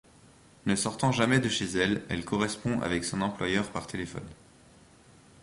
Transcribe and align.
Ne 0.65 0.75
sortant 0.75 1.11
jamais 1.11 1.37
de 1.39 1.47
chez 1.47 1.77
elle, 1.77 2.01
elle 2.09 2.25
correspond 2.25 2.81
avec 2.81 3.03
son 3.05 3.21
employeur 3.21 3.69
par 3.71 3.85
téléphone. 3.85 4.27